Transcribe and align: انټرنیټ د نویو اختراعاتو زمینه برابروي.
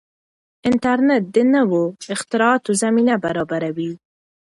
انټرنیټ 0.69 1.23
د 1.35 1.37
نویو 1.53 1.83
اختراعاتو 2.13 2.69
زمینه 2.81 3.15
برابروي. 3.23 3.91